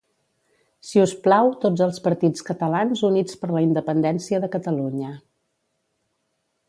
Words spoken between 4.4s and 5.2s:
de Catalunya